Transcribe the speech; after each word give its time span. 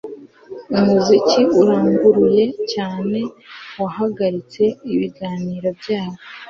Umuziki 0.77 1.41
uranguruye 1.61 2.43
cyane 2.73 3.19
wahagaritse 3.81 4.63
ibiganiro 4.93 5.67
byabo 5.79 6.19